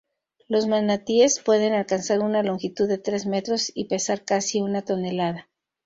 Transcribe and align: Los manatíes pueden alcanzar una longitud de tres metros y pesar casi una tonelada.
Los 0.47 0.65
manatíes 0.65 1.39
pueden 1.39 1.73
alcanzar 1.73 2.21
una 2.21 2.41
longitud 2.41 2.87
de 2.89 2.97
tres 2.97 3.27
metros 3.27 3.71
y 3.71 3.85
pesar 3.87 4.25
casi 4.25 4.59
una 4.59 4.81
tonelada. 4.83 5.47